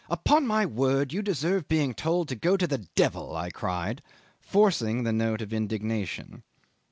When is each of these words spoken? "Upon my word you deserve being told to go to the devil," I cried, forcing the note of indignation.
"Upon 0.09 0.47
my 0.47 0.65
word 0.65 1.13
you 1.13 1.21
deserve 1.21 1.67
being 1.67 1.93
told 1.93 2.27
to 2.29 2.35
go 2.35 2.57
to 2.57 2.65
the 2.65 2.79
devil," 2.95 3.35
I 3.35 3.51
cried, 3.51 4.01
forcing 4.39 5.03
the 5.03 5.13
note 5.13 5.43
of 5.43 5.53
indignation. 5.53 6.41